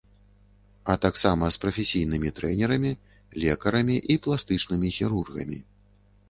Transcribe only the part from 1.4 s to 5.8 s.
з прафесійнымі трэнерамі, лекарамі і пластычнымі хірургамі.